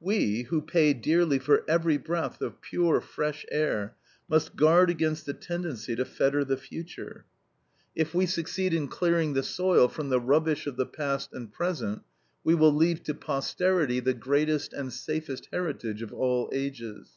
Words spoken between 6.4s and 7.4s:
the future.